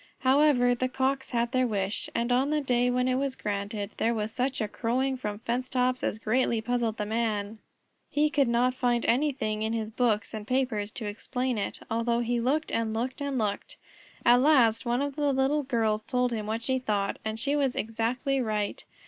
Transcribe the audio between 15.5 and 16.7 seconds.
Girls told him what